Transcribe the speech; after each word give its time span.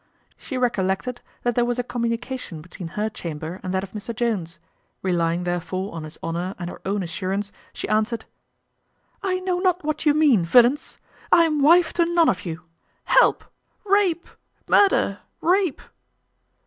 She 0.35 0.57
recollected 0.57 1.21
that 1.43 1.53
there 1.53 1.63
was 1.63 1.77
a 1.77 1.83
communication 1.83 2.59
between 2.59 2.87
her 2.97 3.07
chamber 3.07 3.59
and 3.61 3.71
that 3.71 3.83
of 3.83 3.91
Mr 3.91 4.15
Jones; 4.15 4.57
relying, 5.03 5.43
therefore, 5.43 5.93
on 5.93 6.05
his 6.05 6.17
honour 6.23 6.55
and 6.57 6.71
her 6.71 6.81
own 6.87 7.03
assurance, 7.03 7.51
she 7.71 7.87
answered, 7.87 8.25
"I 9.21 9.41
know 9.41 9.59
not 9.59 9.83
what 9.85 10.03
you 10.07 10.15
mean, 10.15 10.43
villains! 10.43 10.97
I 11.31 11.43
am 11.43 11.61
wife 11.61 11.93
to 11.93 12.05
none 12.11 12.29
of 12.29 12.45
you. 12.47 12.63
Help! 13.03 13.43
Rape! 13.85 14.27
Murder! 14.67 15.19
Rape!" 15.39 15.83